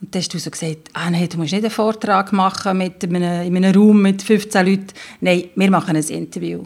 [0.00, 3.04] Und dann hast du so gesagt, ah, nein, du musst nicht einen Vortrag machen mit
[3.04, 4.86] einem, in einem Raum mit 15 Leuten.
[5.20, 6.64] Nein, wir machen ein Interview.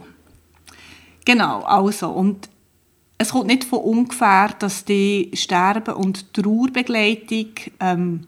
[1.25, 2.09] Genau, also.
[2.09, 2.49] Und
[3.17, 8.27] es kommt nicht von ungefähr, dass die Sterben- und Trauerbegleitung ähm,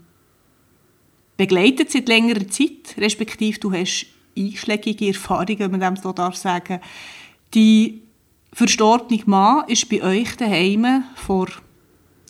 [1.38, 4.06] begleitet seit längerer Zeit, respektive du hast
[4.38, 6.80] einschlägige Erfahrungen, wenn man dem so darf sagen.
[7.54, 8.02] Die
[8.54, 11.48] verstorbene Mann ist bei euch daheim vor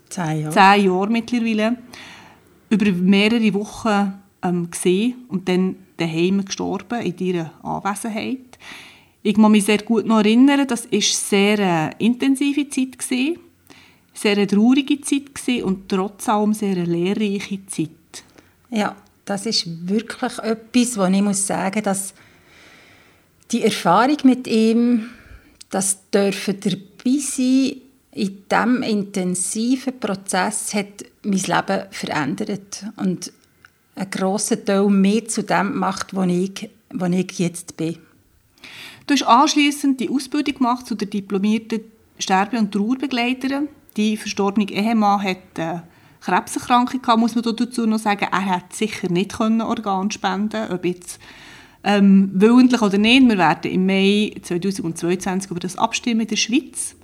[0.09, 1.78] zehn Jahren, zehn Jahren mittlerweile
[2.69, 8.58] über mehrere Wochen ähm, gesehen und dann daheim gestorben in ihrer Anwesenheit.
[9.24, 13.40] Ich kann mich sehr gut noch erinnern, das war eine sehr äh, intensive Zeit, gewesen,
[14.14, 17.90] sehr eine traurige Zeit und trotz allem sehr eine lehrreiche Zeit.
[18.72, 18.96] Ja,
[19.26, 22.14] das ist wirklich etwas, wo ich muss sagen, dass
[23.52, 25.09] die Erfahrung mit ihm,
[25.70, 27.82] das dürfen dabei sein,
[28.14, 33.32] in diesem intensiven Prozess hat mein Leben verändert und
[33.96, 37.98] einen grossen Teil mehr zu dem gemacht, wo ich, wo ich jetzt bin.
[39.07, 41.81] Du hast anschliessend die Ausbildung gemacht zu der diplomierten
[42.19, 43.67] Sterbe- und Trauerbegleiterin.
[43.97, 45.84] Die verstorbene Ehemann hat eine
[46.22, 48.28] Krebserkrankung gehabt, muss man dazu noch sagen.
[48.31, 51.19] Er hat sicher nicht Organ spenden ob jetzt
[51.84, 53.28] ähm, willentlich oder nicht.
[53.28, 56.95] Wir werden im Mai 2022 über das abstimmen in der Schweiz.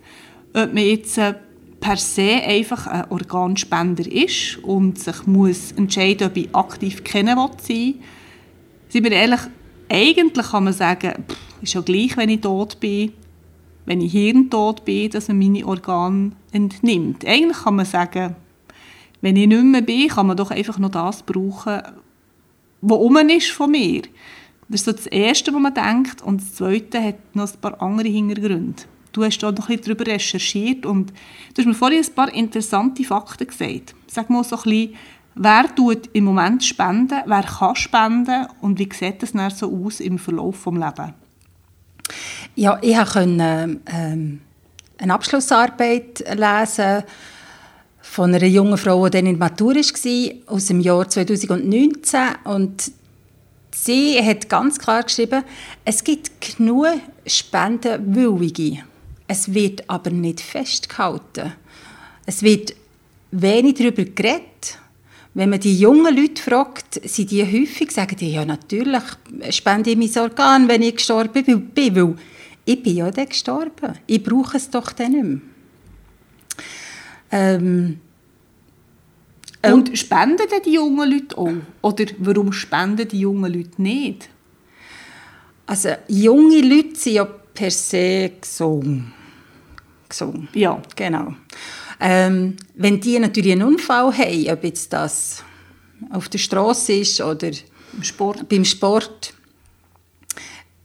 [0.54, 1.34] Ob man jetzt äh,
[1.80, 7.50] per se einfach ein Organspender ist und sich muss entscheiden, ob ich aktiv kennen will
[7.60, 7.96] sein.
[8.90, 9.42] Sind wir ehrlich,
[9.90, 13.14] eigentlich kann man sagen, pff, ist ja gleich, wenn ich tot bin,
[13.86, 17.26] wenn ich hirntot bin, dass man meine Organe entnimmt.
[17.26, 18.36] Eigentlich kann man sagen,
[19.22, 21.82] wenn ich nicht mehr bin, kann man doch einfach noch das brauchen,
[22.82, 24.04] was um ist von mir.
[24.70, 26.22] Das ist so das Erste, was man denkt.
[26.22, 28.84] Und das Zweite hat noch ein paar andere Hintergründe.
[29.14, 33.04] Du hast da noch ein darüber recherchiert und du hast mir vorhin ein paar interessante
[33.04, 33.96] Fakten gesagt.
[34.06, 34.96] Sag mal so ein bisschen,
[35.38, 40.00] wer tut im Moment spenden, wer kann spenden und wie sieht das dann so aus
[40.00, 41.14] im Verlauf des Lebens?
[42.56, 44.42] Ja, ich konnte ähm,
[44.98, 47.04] eine Abschlussarbeit lesen
[48.02, 52.20] von einer jungen Frau, die dann in der Matur war, aus dem Jahr 2019.
[52.46, 52.92] Und
[53.76, 55.44] sie hat ganz klar geschrieben,
[55.86, 56.88] es gibt genug
[57.26, 58.84] Spendenwillige.
[59.28, 61.54] Es wird aber nicht festgehalten.
[62.26, 62.74] Es wird
[63.32, 64.80] wenig darüber geredet.
[65.38, 69.04] Wenn man die jungen Leute fragt, sind die häufig, sagen die, ja natürlich
[69.52, 72.16] spende ich mein Organ, wenn ich gestorben bin, weil
[72.66, 73.94] ich bin ja dann gestorben.
[74.08, 75.40] Ich brauche es doch dann nicht mehr.
[77.30, 78.00] Ähm,
[79.62, 81.54] und ähm, spenden die jungen Leute auch?
[81.84, 84.30] Oder warum spenden die jungen Leute nicht?
[85.68, 89.14] Also junge Leute sind ja per se gesund.
[90.10, 90.50] gesund.
[90.56, 90.82] Ja.
[90.96, 91.36] Genau.
[92.00, 95.44] Ähm, wenn die natürlich einen Unfall haben, ob jetzt das
[96.12, 97.50] auf der Straße ist oder
[98.02, 98.48] Sport.
[98.50, 99.34] beim Sport,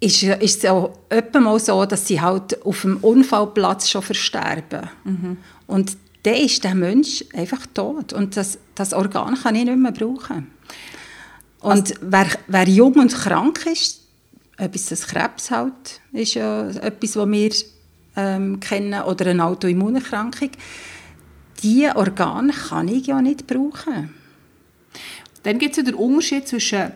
[0.01, 0.99] ist, ist es auch
[1.35, 4.91] mal so, dass sie halt auf dem Unfallplatz schon versterben.
[5.05, 5.37] Mhm.
[5.67, 9.93] Und dann ist der Mensch einfach tot und das, das Organ kann ich nicht mehr
[9.93, 10.49] brauchen.
[11.61, 14.01] Und also, wer, wer jung und krank ist,
[14.57, 17.51] etwas das Krebs halt, ist ja etwas, was wir
[18.17, 20.51] ähm, kennen, oder eine Autoimmunerkrankung,
[21.63, 24.15] diese Organe kann ich ja nicht brauchen.
[25.43, 26.93] Dann gibt es ja den Unterschied zwischen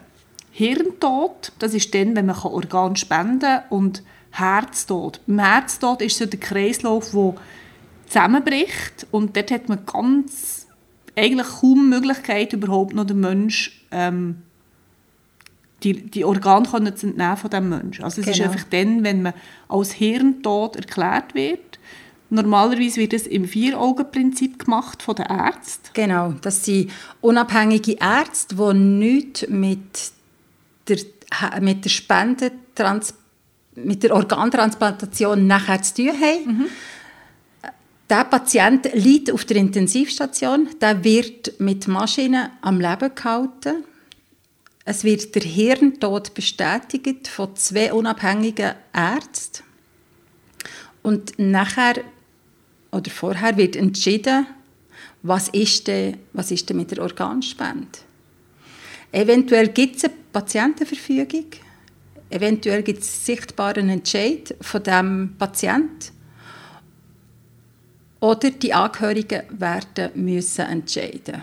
[0.51, 5.21] Hirntod, das ist dann, wenn man Organe spenden kann, und Herztod.
[5.27, 7.35] Beim Herztod ist so der Kreislauf, der
[8.07, 10.67] zusammenbricht und dort hat man ganz
[11.17, 14.43] eigentlich kaum Möglichkeit, überhaupt noch den Mensch ähm,
[15.83, 18.05] die, die Organe können zu entnehmen von dem Menschen.
[18.05, 18.37] Also es genau.
[18.37, 19.35] ist einfach dann, wenn man
[19.69, 21.76] als Hirntod erklärt wird.
[22.29, 25.91] Normalerweise wird es im Vier-Augen-Prinzip gemacht von den Ärzten.
[25.93, 26.91] Genau, das sind
[27.21, 30.11] unabhängige Ärzte, die nichts mit
[30.89, 30.99] der,
[31.61, 33.15] mit der Spendentrans
[33.75, 36.47] mit der Organtransplantation nachher zu tun haben.
[36.47, 36.67] Mhm.
[38.09, 43.85] Der Patient liegt auf der Intensivstation, der wird mit Maschinen am Leben gehalten
[44.89, 49.65] es wird der Hirntod bestätigt von zwei unabhängigen Ärzten.
[51.03, 52.05] Und nachher
[52.97, 54.47] oder vorher wird entschieden,
[55.23, 57.99] was ist denn, was ist denn mit der Organspende.
[59.13, 61.47] Eventuell gibt es eine Patientenverfügung,
[62.31, 66.13] eventuell gibt es sichtbaren Entscheid von dem Patient
[68.21, 71.43] oder die Angehörigen werden müssen entscheiden.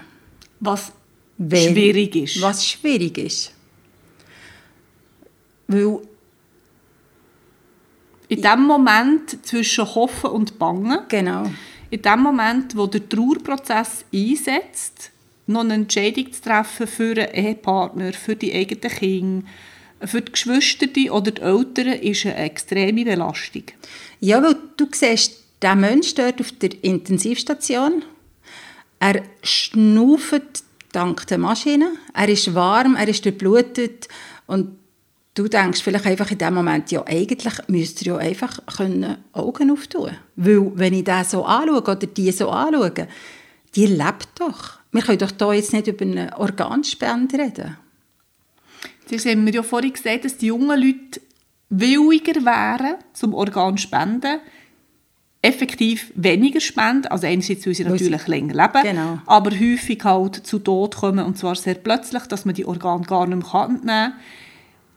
[0.59, 0.91] Was
[1.37, 2.41] wenn, schwierig ist.
[2.41, 3.51] Was schwierig ist.
[5.67, 5.99] Weil
[8.27, 11.49] in dem Moment zwischen Hoffen und Bangen, genau.
[11.89, 15.11] in dem Moment, wo der Trauerprozess einsetzt,
[15.47, 19.47] noch eine Entscheidung zu treffen für einen Ehepartner, für die eigenen Kinder,
[20.05, 23.63] für die Geschwister oder die Eltern, ist eine extreme Belastung.
[24.19, 28.03] Ja, weil du siehst, der Mensch dort auf der Intensivstation,
[28.99, 31.91] er schnauft dank der Maschine.
[32.13, 34.07] Er ist warm, er ist durchblutet
[34.47, 34.77] und
[35.33, 39.71] du denkst vielleicht einfach in dem Moment, ja eigentlich müsste er ja einfach können Augen
[39.71, 43.07] auftun Weil wenn ich den so anschaue oder die so anschaue,
[43.75, 44.79] die lebt doch.
[44.91, 47.77] Wir können doch hier jetzt nicht über eine Organspende reden.
[49.09, 51.21] Jetzt haben wir ja vorhin gesagt, dass die jungen Leute
[51.69, 54.39] williger wären zum Organspenden
[55.41, 59.19] effektiv weniger spenden, also einerseits, weil sie natürlich länger leben, genau.
[59.25, 63.27] aber häufig halt zu Tod kommen und zwar sehr plötzlich, dass man die Organe gar
[63.27, 64.13] nicht mehr entnehmen kann.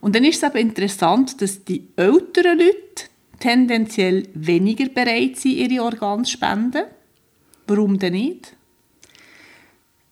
[0.06, 3.06] Und dann ist es aber interessant, dass die älteren Leute
[3.40, 6.84] tendenziell weniger bereit sind, ihre Organe zu spenden.
[7.66, 8.54] Warum denn nicht?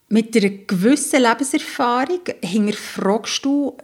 [0.08, 3.76] Mit einer gewissen Lebenserfahrung hinterfragst du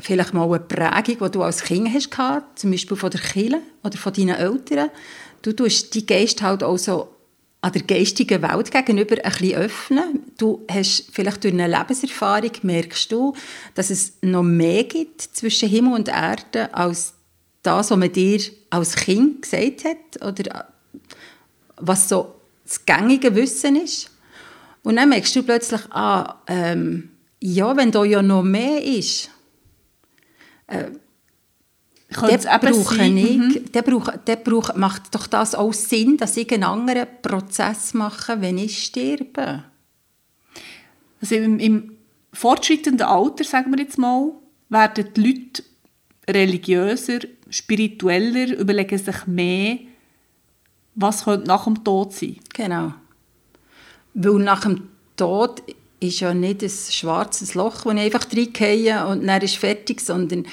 [0.00, 3.98] vielleicht mal eine Prägung, die du als Kind hast, zum Beispiel von der Kirche oder
[3.98, 4.90] von deinen Eltern
[5.44, 7.13] du tust die Geist halt auch so
[7.64, 10.22] an der geistigen Welt gegenüber ein bisschen öffnen.
[10.36, 13.32] Du hast vielleicht durch eine Lebenserfahrung merkst du,
[13.74, 17.14] dass es noch mehr gibt zwischen Himmel und Erde als
[17.62, 18.38] das, was man dir
[18.68, 20.68] als Kind gesagt hat oder
[21.76, 22.34] was so
[22.66, 24.10] das gängige Wissen ist.
[24.82, 29.30] Und dann merkst du plötzlich, ah, ähm, ja, wenn da ja noch mehr ist,
[30.66, 30.90] äh,
[32.20, 33.72] der brauche ich, mhm.
[33.72, 38.40] der braucht, der braucht, macht doch das auch Sinn, dass ich einen anderen Prozess mache,
[38.40, 39.64] wenn ich sterbe?
[41.20, 41.92] Also im, im
[42.32, 44.32] fortschreitenden Alter, sagen wir jetzt mal,
[44.68, 45.62] werden die Leute
[46.28, 49.78] religiöser, spiritueller, überlegen sich mehr,
[50.94, 52.36] was könnte nach dem Tod sein.
[52.52, 52.94] Genau.
[54.14, 55.62] Weil nach dem Tod
[56.00, 60.46] ist ja nicht ein schwarzes Loch, wo ich einfach reingehe und dann ist fertig, sondern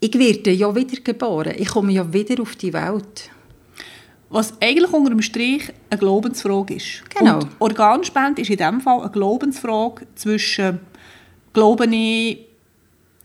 [0.00, 1.54] ich werde ja wieder geboren.
[1.56, 3.30] Ich komme ja wieder auf die Welt.
[4.28, 7.08] Was eigentlich unter dem Strich eine Glaubensfrage ist.
[7.10, 7.38] Genau.
[7.38, 10.80] Und Organspende ist in diesem Fall eine Glaubensfrage zwischen
[11.52, 12.46] glaube ich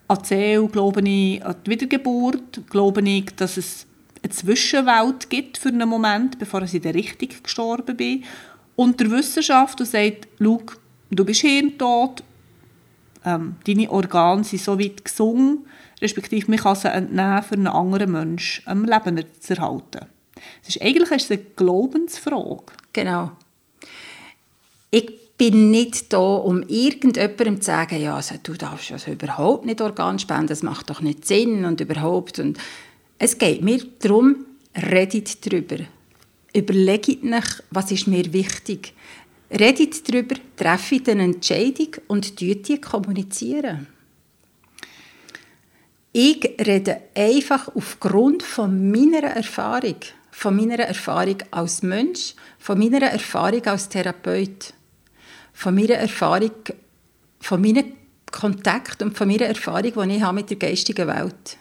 [0.07, 3.87] an die Seele, glaube ich an die Wiedergeburt, glaube ich, dass es
[4.23, 8.23] eine Zwischenwelt gibt für einen Moment, bevor ich dann richtig gestorben bin.
[8.75, 10.61] Und der Wissenschaft, die sagt, schau,
[11.09, 12.23] du bist hirntot,
[13.25, 15.65] ähm, deine Organe sind so weit gesungen,
[16.01, 20.07] respektive man kann sie entnehmen, für einen anderen Menschen am Leben zu erhalten.
[20.63, 22.63] Es ist, eigentlich ist es eine Glaubensfrage.
[22.93, 23.31] Genau.
[24.89, 29.81] Ich bin nicht da, um irgendjemandem zu sagen, ja, also, du darfst also überhaupt nicht
[29.81, 32.39] Organ spenden, das macht doch nicht Sinn und überhaupt.
[32.39, 32.57] Und
[33.17, 35.77] es geht mir darum, redet darüber.
[36.53, 38.93] Überlegt euch, was ist mir wichtig.
[39.49, 42.35] Redet darüber, trefft eine Entscheidung und
[42.81, 43.87] kommunizieren.
[46.13, 49.95] Ich rede einfach aufgrund von meiner Erfahrung
[50.41, 54.73] von meiner Erfahrung als Mensch, von meiner Erfahrung als Therapeut,
[55.53, 56.51] von meiner Erfahrung,
[57.39, 57.93] von meinen
[58.31, 61.57] Kontakt und von meiner Erfahrung, die ich habe mit der geistigen Welt.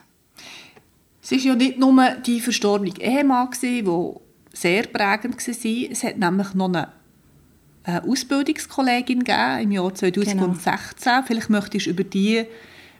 [1.23, 4.15] Es war ja nicht nur die verstorbene Ehemann, der
[4.53, 5.91] sehr prägend war.
[5.93, 6.89] Es hat nämlich noch eine
[8.03, 11.03] Ausbildungskollegin gegeben, im Jahr 2016.
[11.03, 11.23] Genau.
[11.27, 12.47] Vielleicht möchtest du über die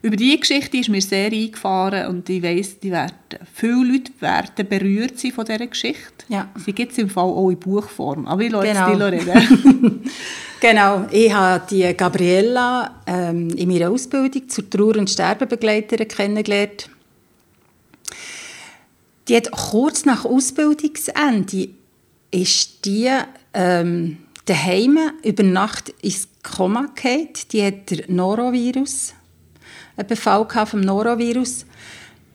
[0.03, 3.13] über diese Geschichte ist mir sehr eingefahren und ich weiss, die werden,
[3.53, 6.25] viele Leute werden berührt sein von dieser Geschichte.
[6.29, 6.49] Ja.
[6.57, 9.09] Sie gibt es im Fall auch in Buchform, aber ich lasse genau.
[9.09, 10.01] jetzt reden.
[10.61, 16.89] genau, ich habe die Gabriella ähm, in meiner Ausbildung zur Trauer- und Sterbebegleiterin kennengelernt.
[19.29, 21.69] Die hat kurz nach Ausbildungsende
[22.31, 23.11] ist die
[23.53, 27.29] ähm, daheim über Nacht ins Koma gefallen.
[27.53, 29.15] Die hat den Norovirus
[30.01, 31.67] einen Befall vom Norovirus.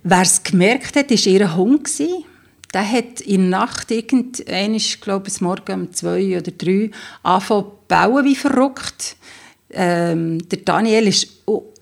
[0.04, 1.90] Wer es gemerkt hat, war ihr Hund.
[2.74, 6.92] Der hat in der Nacht irgendwann, ich glaube es morgen um zwei oder drei,
[7.24, 9.16] angefangen zu bauen wie verrückt.
[9.72, 11.28] Ähm, der Daniel ist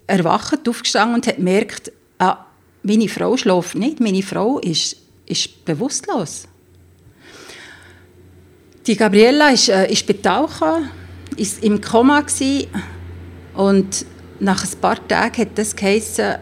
[0.07, 2.45] erwacht, aufgestanden und hat gemerkt, ah,
[2.83, 6.47] meine Frau schläft nicht, meine Frau ist, ist bewusstlos.
[8.85, 10.47] Die Gabriella ist äh, ins Spital
[11.37, 12.23] ist im Koma
[13.55, 14.05] und
[14.43, 16.35] nach ein paar Tagen hat das geheißen,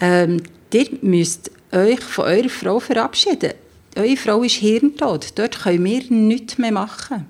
[0.00, 3.52] ähm, ihr müsst euch von eurer Frau verabschieden.
[3.96, 5.38] Eure Frau ist hirntot.
[5.38, 7.26] Dort können wir nichts mehr machen.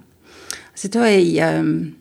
[0.73, 1.97] Also da, haben, ähm,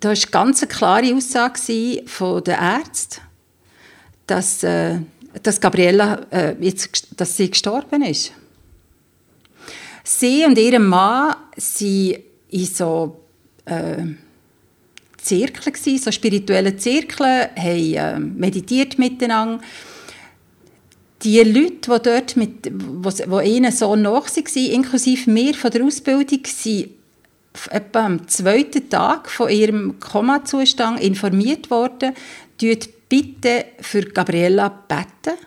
[0.00, 3.22] da war ganz klare Aussage von den Ärzten,
[4.26, 4.98] dass, äh,
[5.42, 8.32] dass Gabriella äh, jetzt, dass sie gestorben ist.
[10.04, 12.18] Sie und ihr Mann sind
[12.50, 13.24] in so
[13.64, 14.04] äh,
[15.24, 19.62] Zirkel, gewesen, so spirituelle Zirkel, haben äh, meditiert miteinander.
[21.22, 26.40] Die Leute, die dort mit, wo, ihnen so nach waren, inklusive mir von der Ausbildung,
[26.44, 26.90] sind
[27.70, 32.12] etwa am zweiten Tag von ihrem Koma-Zustand informiert worden,
[32.58, 35.38] tut bitte für Gabriella beten,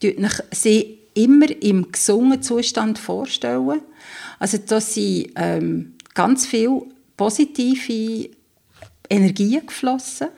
[0.00, 3.80] tut sie immer im gesungenen Zustand vorstellen.
[4.38, 6.82] Also da sind ähm, ganz viele
[7.16, 8.30] positive
[9.08, 10.28] Energie geflossen.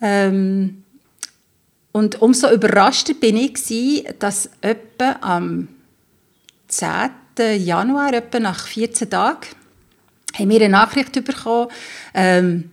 [0.00, 0.84] Ähm,
[1.92, 5.68] und umso überraschter bin ich, dass etwa am
[6.68, 7.10] 10.
[7.58, 9.46] Januar, etwa nach 14 Tagen,
[10.36, 11.68] haben wir eine Nachricht bekommen,
[12.12, 12.70] ähm,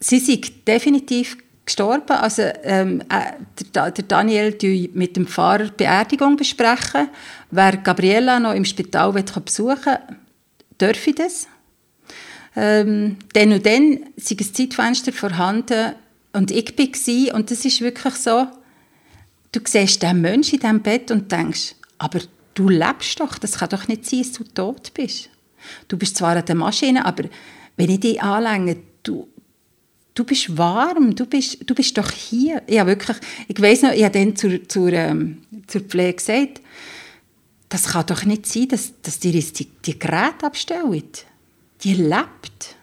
[0.00, 2.10] sie sind definitiv gestorben.
[2.12, 3.32] Also, ähm, äh,
[3.74, 4.56] der, der Daniel
[4.94, 7.08] mit dem Pfarrer Beerdigung besprechen.
[7.50, 10.16] Wer Gabriela noch im Spital besuchen will,
[10.80, 11.46] dürfe das.
[12.56, 15.94] Ähm, dann und dann sei ein Zeitfenster vorhanden
[16.32, 18.46] und ich war und das ist wirklich so,
[19.52, 22.20] du siehst den Menschen in diesem Bett und denkst, aber
[22.54, 25.30] du lebst doch, das kann doch nicht sein, dass du tot bist.
[25.88, 27.24] Du bist zwar an der Maschine, aber
[27.76, 29.28] wenn ich dich anlänge, du,
[30.14, 32.62] du bist warm, du bist, du bist doch hier.
[32.68, 33.16] Ja, wirklich,
[33.48, 36.60] ich weiß noch, ich habe dann zur, zur, ähm, zur Pflege gesagt,
[37.68, 41.02] das kann doch nicht sein, dass, dass dir die, die Geräte abstellen
[41.84, 42.76] die lebt.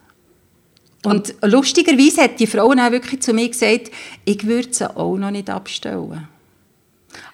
[1.03, 3.91] Und lustigerweise hat die Frau auch wirklich zu mir gesagt,
[4.23, 6.27] ich würde sie auch noch nicht abstellen.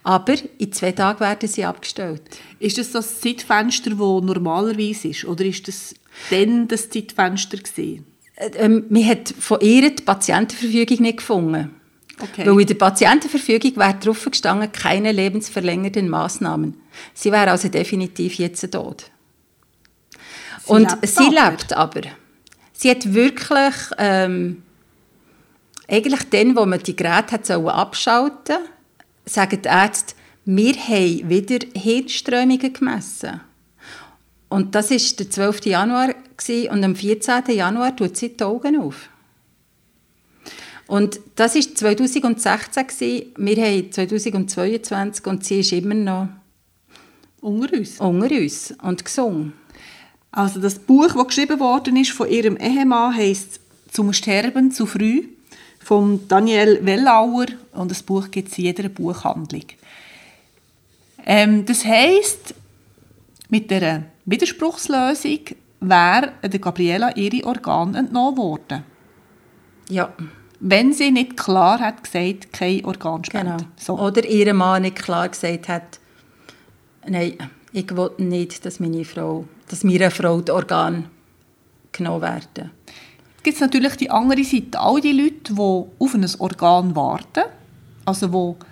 [0.04, 2.22] Aber in zwei Tagen werden sie abgestellt.
[2.60, 5.26] Ist das das Zeitfenster, das normalerweise ist?
[5.26, 5.94] Oder ist das
[6.30, 8.06] dann das Zeitfenster gewesen?
[8.56, 11.72] Ähm, man hat von ihr die Patientenverfügung nicht gefunden.
[12.20, 12.46] Okay.
[12.48, 16.76] Weil in der Patientenverfügung wäre drauf gestanden, keine lebensverlängernden Maßnahmen.
[17.14, 19.12] Sie wäre also definitiv jetzt tot.
[20.68, 21.52] Sie und lebt sie aber.
[21.52, 22.02] lebt aber.
[22.74, 24.64] Sie hat wirklich, ähm,
[25.88, 28.58] eigentlich dann, wo man die Geräte hat abschalten
[29.26, 33.42] sagen die Ärzte, wir haben wieder Hirnströmungen gemessen.
[34.50, 35.66] Und das war der 12.
[35.66, 36.16] Januar
[36.72, 37.44] und am 14.
[37.50, 39.10] Januar tut sie die Augen auf.
[40.88, 43.34] Und das war 2016.
[43.36, 46.30] Wir haben 2022 und sie ist immer noch
[47.42, 49.54] unter uns, unter uns und gesungen.
[50.32, 53.60] Also das Buch, das geschrieben worden ist von ihrem Ehemann, heißt
[53.92, 55.24] «Zum Sterben zu früh»
[55.80, 59.64] von Daniel Wellauer und das Buch gibt es in jeder Buchhandlung.
[61.26, 62.54] Ähm, das heißt,
[63.50, 65.40] mit der Widerspruchslösung
[65.80, 68.84] wäre der Gabriela ihre Organe entnommen worden.
[69.90, 70.14] Ja.
[70.60, 73.58] Wenn sie nicht klar hat gesagt, kein Organspende.
[73.58, 73.70] Genau.
[73.78, 74.00] So.
[74.00, 76.00] Oder ihr Mann nicht klar gesagt hat,
[77.08, 77.38] nein,
[77.74, 81.06] ich will nicht, dass meine Frau, dass mir Frau die Organe
[81.92, 82.72] genommen werden.
[83.38, 87.44] Es gibt natürlich die andere Seite, all die Leute, die auf ein Organ warten,
[88.06, 88.66] also die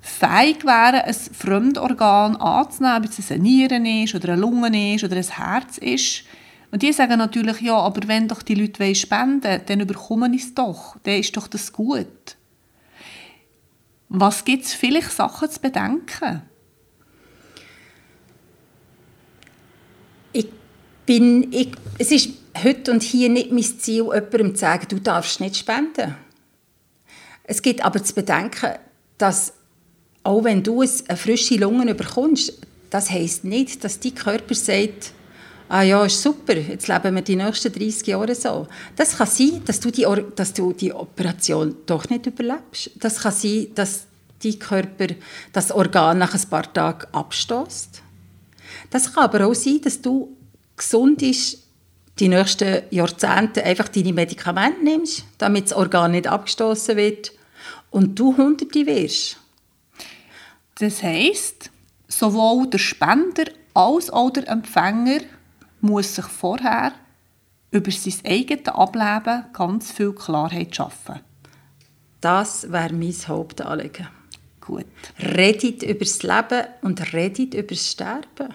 [0.00, 5.16] fähig wären, ein Fremdorgan anzunehmen, ob es eine Niere ist oder eine Lunge ist oder
[5.16, 6.24] ein Herz ist.
[6.70, 10.42] Und die sagen natürlich, ja, aber wenn doch die Leute spenden wollen, dann bekommen ich
[10.42, 10.96] es doch.
[11.02, 12.36] Dann ist doch das gut.
[14.10, 16.42] Was gibt es vielleicht Sachen zu bedenken?
[21.08, 22.28] Bin, ich, es ist
[22.62, 26.14] heute und hier nicht mein Ziel, jemandem zu sagen, du darfst nicht spenden.
[27.44, 28.74] Es gibt aber zu bedenken,
[29.16, 29.54] dass
[30.22, 32.58] auch wenn du eine frische Lunge bekommst,
[32.90, 35.12] das heisst nicht, dass dein Körper sagt,
[35.70, 38.66] ah ja, ist super, jetzt leben wir die nächsten 30 Jahre so.
[38.94, 42.90] Das kann sein, dass du die, dass du die Operation doch nicht überlebst.
[42.96, 44.04] Das kann sein, dass
[44.42, 45.06] dein Körper
[45.54, 48.02] das Organ nach ein paar Tagen abstößt.
[48.90, 50.36] Das kann aber auch sein, dass du
[50.78, 51.58] gesund bist,
[52.18, 57.32] die nächsten Jahrzehnte einfach deine Medikamente nimmst, damit das Organ nicht abgestoßen wird
[57.90, 59.38] und du Hunderte wirst.
[60.76, 61.70] Das heisst,
[62.08, 63.44] sowohl der Spender
[63.74, 65.20] als auch der Empfänger
[65.80, 66.92] muss sich vorher
[67.70, 71.20] über sein eigenes Ableben ganz viel Klarheit schaffen.
[72.20, 74.08] Das wäre mein Hauptanliegen.
[74.60, 74.86] Gut.
[75.20, 78.54] Redet über das Leben und redet über das Sterben.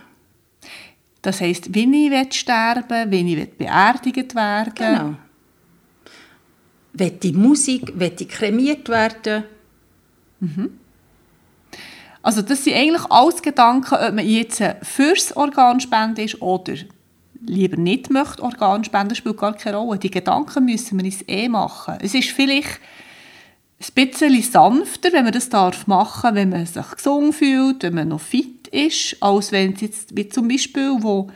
[1.23, 5.15] Das heisst, wie ich sterben will, wie ich beerdigt werden Genau.
[6.95, 9.45] Will die Musik, will die kremiert werden?
[10.41, 10.77] Mhm.
[12.21, 16.75] Also das sind eigentlich alles Gedanken, ob man jetzt fürs Organspenden ist oder
[17.45, 19.99] lieber nicht möchte Organspenden, spielt gar keine Rolle.
[19.99, 21.95] Die Gedanken müssen wir uns eh machen.
[22.01, 22.79] Es ist vielleicht
[23.79, 28.09] ein bisschen sanfter, wenn man das darf machen, wenn man sich gesund fühlt, wenn man
[28.09, 31.29] noch fit ist, als wenn es jetzt, wie zum Beispiel, wo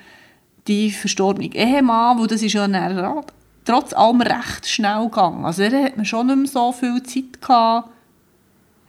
[0.68, 3.24] die verstorbene Ehemann, wo das ist ja eine,
[3.64, 5.46] trotz allem recht schnell gegangen.
[5.46, 7.90] Also da hat man schon nicht mehr so viel Zeit gehabt,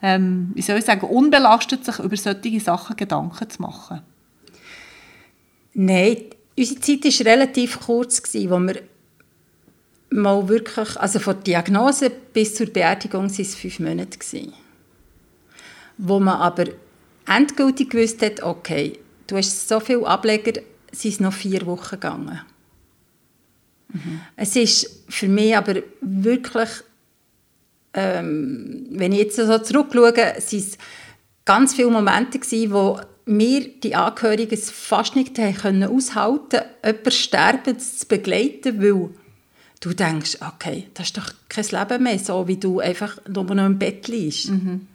[0.00, 4.02] ähm, wie soll ich sagen, unbelastet sich über solche Sachen Gedanken zu machen.
[5.74, 6.18] Nein,
[6.56, 8.82] unsere Zeit war relativ kurz, wo wir
[10.10, 14.18] mal wirklich, also von der Diagnose bis zur Beerdigung waren es fünf Monate.
[15.98, 16.66] Wo man aber
[17.28, 20.60] endgültig gewusst hat, okay, du hast so viele Ableger,
[20.92, 22.40] sind es noch vier Wochen gegangen.
[23.92, 24.20] Mhm.
[24.36, 26.68] Es ist für mich aber wirklich,
[27.94, 30.78] ähm, wenn ich jetzt so zurückschaue, sind es
[31.44, 37.10] ganz viele Momente gewesen, wo wir, die Angehörigen, es fast nicht haben aushalten konnten, jemanden
[37.10, 39.10] sterben zu begleiten, weil
[39.80, 43.66] du denkst, okay, das ist doch kein Leben mehr, so wie du einfach nur noch
[43.66, 44.50] im Bett liegst.
[44.50, 44.86] Mhm.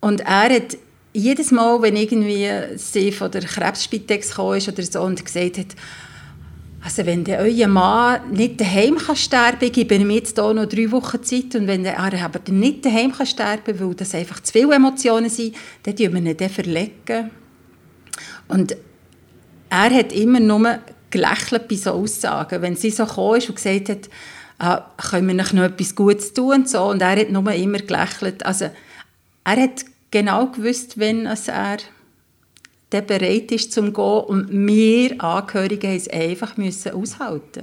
[0.00, 0.76] Und er hat
[1.12, 5.76] jedes Mal, wenn irgendwie sie von der Krebsspitex kam oder so und gesagt hat,
[6.82, 10.66] also wenn der euer Mann nicht daheim kann sterben, gebe ich ihm jetzt hier noch
[10.66, 14.52] drei Wochen Zeit und wenn er aber nicht daheim kann sterben, weil das einfach zu
[14.52, 17.30] viele Emotionen sind, dann verlegen wir ihn verlegen.
[18.48, 18.76] Und
[19.68, 20.78] er hat immer nur
[21.10, 22.62] gelächelt bei so Aussagen.
[22.62, 24.08] Wenn sie so kam und gesagt hat,
[24.58, 28.44] ah, können wir noch etwas Gutes tun und so, und er hat nur immer gelächelt.
[28.46, 28.70] Also
[29.44, 31.78] er hat genau gewusst, wenn er
[32.92, 37.62] der bereit ist zum gehen und wir Angehörige haben es einfach müssen aushalten.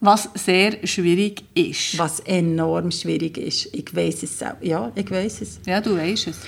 [0.00, 1.96] Was sehr schwierig ist.
[1.96, 3.72] Was enorm schwierig ist.
[3.72, 4.60] Ich weiß es auch.
[4.60, 5.60] Ja, ich weiß es.
[5.64, 6.40] Ja, du weißt es.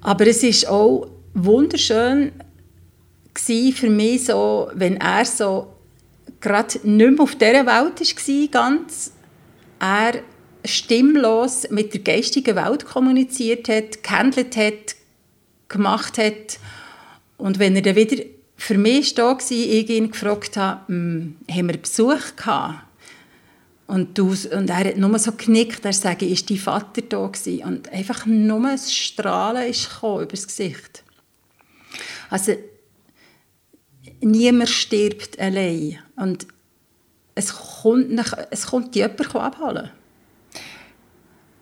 [0.00, 2.32] Aber es ist auch wunderschön
[3.72, 5.68] für mich so, wenn er so
[6.40, 9.12] gerade nicht mehr auf dieser Welt war, ganz,
[9.78, 10.22] er
[10.68, 14.96] stimmlos mit der geistigen Welt kommuniziert hat, gehandelt hat,
[15.68, 16.58] gemacht hat.
[17.36, 18.22] Und wenn er dann wieder
[18.56, 22.84] für mich da war, ich ihn gefragt habe, hm, haben wir Besuch gehabt?
[23.86, 27.64] Und, du, und er hat nur so genickt, er sagte, ist dein Vater da gewesen?
[27.64, 31.04] Und einfach nur ein Strahlen ist über das Gesicht.
[32.28, 32.52] Also,
[34.20, 36.00] niemand stirbt allein.
[36.16, 36.46] Und
[37.34, 39.90] es kommt, nach, es kommt jemand abholen.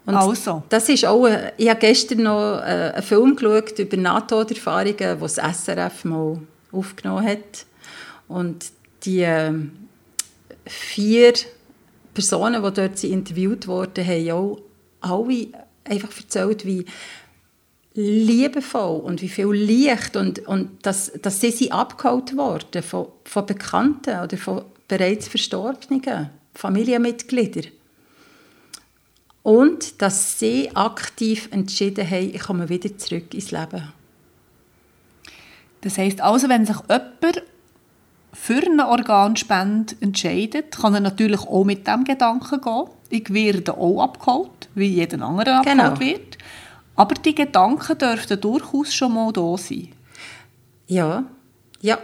[0.06, 0.62] Und also.
[0.68, 5.34] Das ist auch, ich habe gestern noch äh, einen Film geschaut über NATO-Erfahrungen, die das
[5.34, 6.38] SRF mal
[6.70, 7.66] aufgenommen hat.
[8.28, 8.66] Und
[9.04, 9.52] die äh,
[10.64, 11.32] vier
[12.14, 14.60] Personen, die dort interviewt wurden, haben auch
[15.00, 15.48] alle
[15.84, 16.86] einfach erzählt, wie
[17.94, 23.46] liebevoll und wie viel Licht und, und dass, dass sie sind abgeholt worden von, von
[23.46, 27.72] Bekannten oder von bereits Verstorbenen, Familienmitgliedern.
[29.46, 33.92] Und dass sie aktiv entschieden haben, ich komme wieder zurück ins Leben.
[35.82, 37.44] Das heißt also, wenn sich jemand
[38.32, 42.86] für eine Organspende entscheidet, kann er natürlich auch mit dem Gedanken gehen.
[43.08, 46.00] Ich werde auch abgeholt, wie jeder andere abgeholt genau.
[46.00, 46.38] wird.
[46.96, 49.90] Aber die Gedanken dürften durchaus schon mal da sein.
[50.88, 51.22] Ja,
[51.80, 51.98] ja.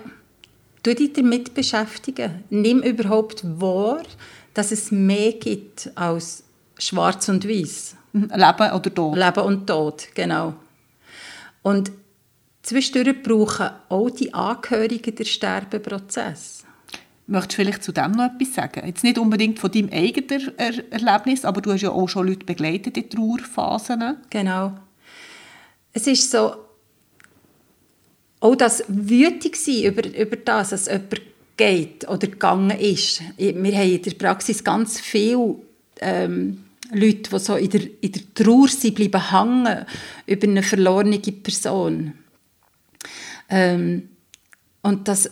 [0.85, 2.45] Du dich damit beschäftigen.
[2.51, 4.03] Nimm überhaupt wahr,
[4.55, 6.45] dass es mehr gibt als
[6.87, 7.97] schwarz und weiß.
[8.13, 9.17] Mhm, Leben oder Tod.
[9.17, 10.55] Leben und Tod, genau.
[11.63, 11.93] Und
[12.63, 16.65] zwischendurch brauchen auch die Angehörigen den Sterbeprozess.
[17.27, 18.87] Möchtest du vielleicht zu dem noch etwas sagen?
[18.87, 22.45] Jetzt nicht unbedingt von deinem eigenen er Erlebnis, aber du hast ja auch schon Leute
[22.45, 24.17] begleitet in Trauerphasen.
[24.29, 24.73] Genau.
[25.93, 26.55] Es ist so,
[28.41, 31.23] auch das wütig sein über, über das, dass jemand
[31.57, 33.23] geht oder gegangen ist.
[33.37, 35.57] Wir haben in der Praxis ganz viele
[36.01, 39.87] ähm, Leute, die so in der, in der Trauer sind, bleiben hängen
[40.27, 42.13] über eine verlorene Person.
[43.49, 44.09] Ähm,
[44.83, 45.31] und das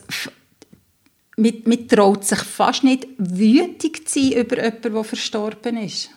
[1.37, 6.09] mit, mit traut sich fast nicht wütig zu sein über jemanden, der verstorben ist.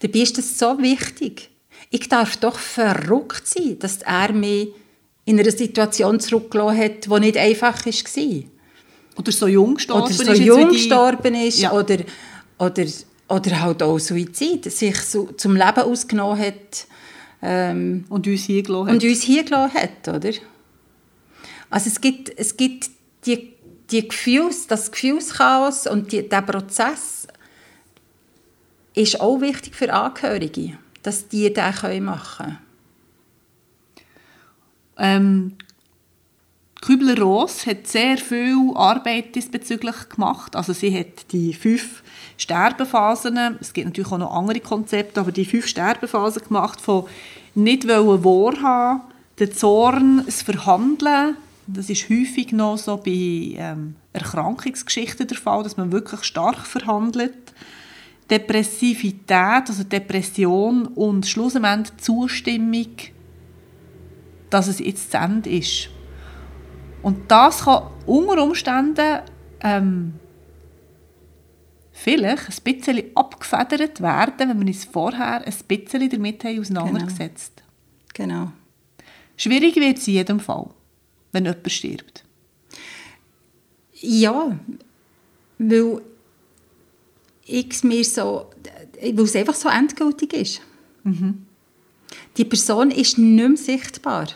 [0.00, 1.50] Dabei ist das so wichtig.
[1.90, 4.68] Ich darf doch verrückt sein, dass er mich
[5.24, 8.42] in einer Situation zurückgelassen hat, die nicht einfach war.
[9.18, 10.40] Oder so jung gestorben oder so ist.
[10.40, 11.60] jung gestorben ist.
[11.60, 11.72] Ja.
[11.72, 11.98] Oder,
[12.58, 12.84] oder,
[13.28, 16.86] oder halt auch Suizid, sich so zum Leben ausgenommen hat.
[17.42, 20.32] Ähm, und uns hier gelassen und uns hier gelassen hat, oder?
[21.68, 22.90] Also es gibt, es gibt
[23.26, 23.52] die,
[23.90, 27.26] die Gefühls, das Gefühlschaos und die, der Prozess
[28.94, 32.58] ist auch wichtig für Angehörige, dass die das machen können.
[34.98, 35.52] Ähm,
[36.80, 40.56] Kübler-Ross hat sehr viel Arbeit diesbezüglich gemacht.
[40.56, 42.02] Also sie hat die fünf
[42.36, 47.04] Sterbephasen, es gibt natürlich auch noch andere Konzepte, aber die fünf Sterbephasen gemacht von
[47.54, 49.00] nicht wollen wahrhaben,
[49.38, 55.76] der Zorn, das Verhandeln, das ist häufig noch so bei ähm, Erkrankungsgeschichten der Fall, dass
[55.76, 57.34] man wirklich stark verhandelt.
[58.30, 62.88] Depressivität, also Depression und schlussendlich Zustimmung,
[64.50, 65.90] dass es jetzt zu Ende ist.
[67.02, 69.20] Und das kann unter Umständen
[69.60, 70.14] ähm,
[71.98, 77.62] vielleicht ein bisschen abgefedert werden, wenn wir uns vorher ein bisschen damit haben auseinandergesetzt
[78.12, 78.34] Genau.
[78.34, 78.52] genau.
[79.38, 80.68] Schwierig wird es in jedem Fall,
[81.32, 82.24] wenn jemand stirbt.
[83.94, 84.58] Ja,
[85.58, 86.02] weil
[87.46, 88.50] ich mir so,
[89.00, 90.60] weil es einfach so endgültig ist.
[91.02, 91.46] Mhm.
[92.36, 94.28] Die Person ist nicht mehr sichtbar.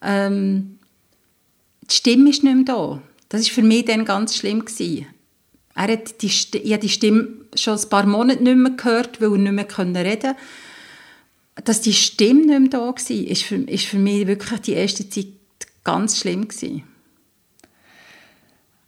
[0.00, 0.78] Ähm,
[1.82, 3.02] die Stimme ist nicht mehr da.
[3.28, 4.64] Das war für mich dann ganz schlimm.
[4.64, 5.06] Gewesen.
[5.74, 9.32] Er hat die, ich habe die Stimme schon ein paar Monate nicht mehr gehört, weil
[9.32, 10.36] er nicht mehr reden konnte.
[11.64, 15.08] Dass die Stimme nicht mehr da war, ist für, ist für mich wirklich die erste
[15.08, 15.26] Zeit
[15.84, 16.48] ganz schlimm.
[16.48, 16.84] Gewesen.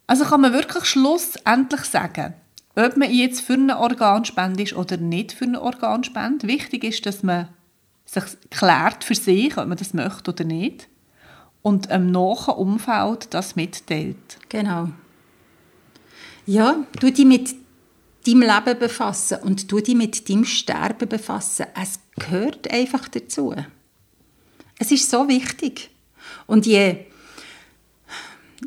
[0.06, 2.34] Also kann man wirklich schlussendlich sagen,
[2.74, 6.46] ob man jetzt für eine Organspende ist oder nicht für eine Organspende.
[6.48, 7.48] Wichtig ist, dass man
[8.04, 10.88] sich klärt für sich, ob man das möchte oder nicht
[11.62, 14.38] und im nahen Umfeld das mitteilt.
[14.48, 14.88] Genau.
[16.46, 17.54] Ja, du dich mit
[18.26, 21.66] deinem Leben befassen und du dich mit deinem Sterben befassen.
[21.80, 23.54] Es gehört einfach dazu.
[24.78, 25.90] Es ist so wichtig.
[26.46, 26.96] Und je,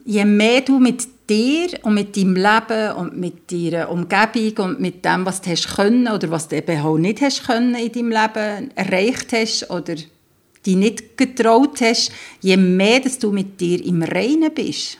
[0.05, 5.03] je mehr du mit dir und mit deinem Leben und mit deiner Umgebung und mit
[5.03, 8.11] dem, was du hast können oder was du eben auch nicht hast können in deinem
[8.11, 9.95] Leben erreicht hast oder
[10.65, 12.11] die nicht getraut hast,
[12.41, 14.97] je mehr dass du mit dir im Reinen bist,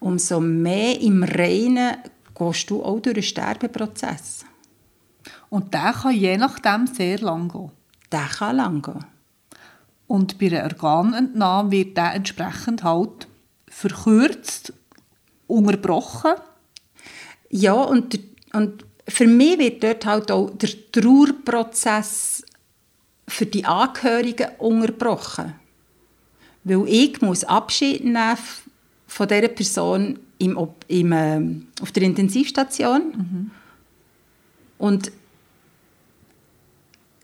[0.00, 1.96] umso mehr im Reinen
[2.34, 4.44] gehst du auch durch den Sterbeprozess.
[5.50, 7.70] Und der kann je nachdem sehr lang gehen.
[8.12, 9.04] Der kann lang gehen.
[10.06, 13.26] Und bei einer Organentnahme wird der entsprechend halt
[13.68, 14.72] verkürzt,
[15.46, 16.32] unterbrochen.
[17.50, 18.18] Ja, und,
[18.52, 22.42] und für mich wird dort halt auch der Trauerprozess
[23.26, 25.54] für die Angehörigen unterbrochen.
[26.64, 28.36] Weil ich muss Abschied nehmen
[29.08, 31.40] von dieser Person im, im, äh,
[31.82, 33.50] auf der Intensivstation mhm.
[34.78, 35.10] und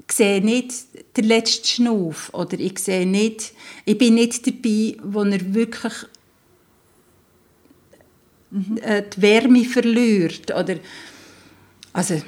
[0.06, 0.72] ich sehe nicht
[1.16, 3.52] den letzten Schnuff oder ich sehe nicht,
[3.84, 5.92] ich bin nicht dabei, wo er wirklich
[8.50, 8.80] mhm.
[9.16, 10.76] die Wärme verliert oder
[11.92, 12.20] also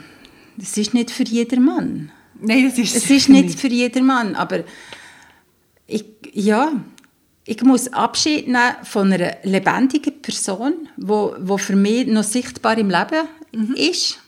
[0.57, 2.11] das ist nicht für jedermann.
[2.41, 4.65] Nein, das ist es ist nicht, nicht für jedermann, aber
[5.87, 6.73] ich, ja,
[7.49, 12.91] ich muss Abschied nehmen von einer lebendigen Person, wo, wo für mich noch sichtbar im
[12.91, 13.75] Leben mhm.
[13.75, 14.19] ist,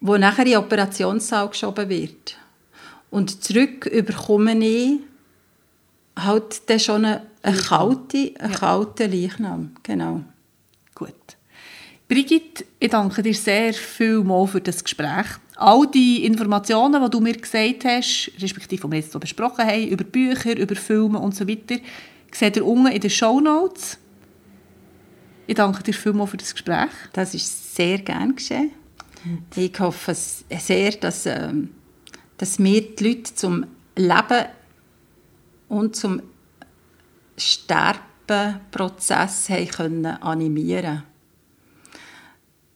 [0.00, 2.36] wo nachher in den Operationssaal geschoben wird.
[3.10, 4.98] Und zurück überkomme ich
[6.16, 9.76] halt dann schon einen, einen kalten, einen kalten Leichnam.
[9.84, 10.22] Genau.
[10.94, 11.35] Gut.
[12.08, 15.26] Brigitte, ich danke dir sehr viel mal für das Gespräch.
[15.56, 20.04] All die Informationen, die du mir gesagt hast, respektive die wir jetzt besprochen haben, über
[20.04, 21.78] Bücher, über Filme und so weiter,
[22.30, 23.98] seht ihr unten in den Show Notes.
[25.48, 26.90] Ich danke dir vielmals für das Gespräch.
[27.12, 28.70] Das ist sehr gern geschehen.
[29.56, 31.70] Ich hoffe sehr, dass, ähm,
[32.38, 33.66] dass wir die Leute zum
[33.96, 34.44] Leben
[35.68, 36.22] und zum
[37.36, 41.02] Sterbenprozess haben können animieren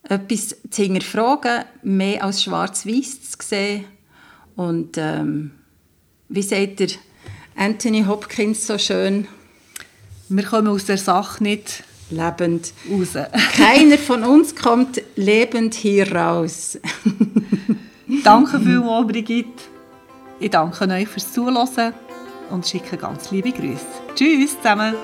[0.03, 3.85] Etwas zu hinterfragen, mehr als schwarz-weiß zu sehen.
[4.57, 5.53] Und ähm,
[6.29, 6.89] wie sagt der
[7.57, 9.27] Anthony Hopkins so schön?
[10.29, 13.17] Wir kommen aus der Sache nicht lebend raus.
[13.57, 16.79] Keiner von uns kommt lebend hier raus.
[18.25, 19.63] danke vielmals, Brigitte.
[20.39, 21.93] Ich danke euch fürs Zuhören
[22.51, 23.87] und schicke ganz liebe Grüße.
[24.15, 24.95] Tschüss zusammen.